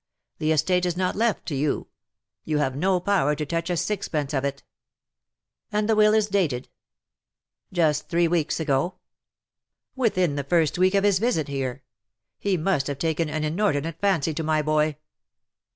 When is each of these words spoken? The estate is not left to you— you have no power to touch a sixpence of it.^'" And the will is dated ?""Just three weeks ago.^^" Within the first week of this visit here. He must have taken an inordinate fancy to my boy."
The 0.39 0.51
estate 0.51 0.87
is 0.87 0.97
not 0.97 1.15
left 1.15 1.45
to 1.45 1.55
you— 1.55 1.85
you 2.43 2.57
have 2.57 2.75
no 2.75 2.99
power 2.99 3.35
to 3.35 3.45
touch 3.45 3.69
a 3.69 3.77
sixpence 3.77 4.33
of 4.33 4.43
it.^'" 4.43 4.63
And 5.71 5.87
the 5.87 5.95
will 5.95 6.15
is 6.15 6.25
dated 6.25 6.69
?""Just 7.71 8.09
three 8.09 8.27
weeks 8.27 8.59
ago.^^" 8.59 8.95
Within 9.95 10.37
the 10.37 10.43
first 10.43 10.79
week 10.79 10.95
of 10.95 11.03
this 11.03 11.19
visit 11.19 11.47
here. 11.49 11.83
He 12.39 12.57
must 12.57 12.87
have 12.87 12.97
taken 12.97 13.29
an 13.29 13.43
inordinate 13.43 14.01
fancy 14.01 14.33
to 14.33 14.43
my 14.43 14.63
boy." 14.63 14.97